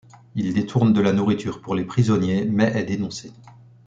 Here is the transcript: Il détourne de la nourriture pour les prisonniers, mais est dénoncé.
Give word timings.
Il 0.33 0.55
détourne 0.55 0.93
de 0.93 0.99
la 1.01 1.13
nourriture 1.13 1.61
pour 1.61 1.75
les 1.75 1.85
prisonniers, 1.85 2.45
mais 2.45 2.71
est 2.75 2.85
dénoncé. 2.85 3.31